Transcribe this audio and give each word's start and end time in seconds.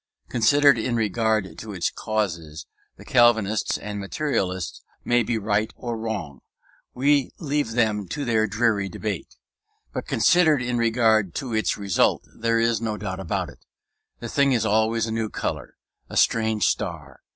Considered 0.29 0.79
in 0.79 0.95
regard 0.95 1.59
to 1.59 1.73
its 1.73 1.91
causes, 1.91 2.65
the 2.97 3.05
Calvinists 3.05 3.77
and 3.77 3.99
materialists 3.99 4.81
may 5.05 5.21
be 5.21 5.37
right 5.37 5.71
or 5.75 5.95
wrong; 5.95 6.41
we 6.95 7.29
leave 7.37 7.73
them 7.73 8.07
their 8.07 8.47
dreary 8.47 8.89
debate. 8.89 9.35
But 9.93 10.07
considered 10.07 10.63
in 10.63 10.79
regard 10.79 11.35
to 11.35 11.53
its 11.53 11.77
results 11.77 12.27
there 12.35 12.57
is 12.59 12.81
no 12.81 12.97
doubt 12.97 13.19
about 13.19 13.49
it. 13.51 13.63
The 14.19 14.27
thing 14.27 14.53
is 14.53 14.65
always 14.65 15.05
a 15.05 15.11
new 15.11 15.29
color; 15.29 15.77
a 16.09 16.17
strange 16.17 16.65
star. 16.65 17.21